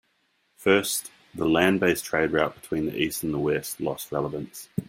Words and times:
First, 0.57 1.11
the 1.35 1.47
land 1.47 1.79
based 1.79 2.05
trade 2.05 2.31
route 2.31 2.59
between 2.59 2.89
east 2.89 3.21
and 3.21 3.39
west 3.43 3.79
lost 3.79 4.11
relevance. 4.11 4.67